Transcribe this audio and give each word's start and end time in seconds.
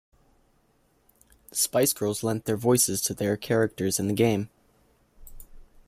The 1.51 1.55
Spice 1.57 1.93
Girls 1.93 2.23
lent 2.23 2.45
their 2.45 2.57
voices 2.57 3.01
to 3.01 3.13
their 3.13 3.37
characters 3.37 3.99
in 3.99 4.07
the 4.07 4.13
game. 4.15 4.49